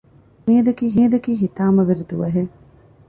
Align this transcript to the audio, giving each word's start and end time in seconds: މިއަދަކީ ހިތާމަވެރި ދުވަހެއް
މިއަދަކީ 0.45 1.33
ހިތާމަވެރި 1.41 2.03
ދުވަހެއް 2.09 2.53